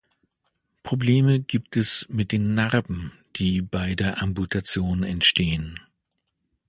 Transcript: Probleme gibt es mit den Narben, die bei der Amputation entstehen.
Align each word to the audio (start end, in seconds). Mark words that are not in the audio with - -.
Probleme 0.81 1.41
gibt 1.41 1.77
es 1.77 2.07
mit 2.09 2.31
den 2.31 2.55
Narben, 2.55 3.11
die 3.35 3.61
bei 3.61 3.93
der 3.93 4.19
Amputation 4.19 5.03
entstehen. 5.03 5.79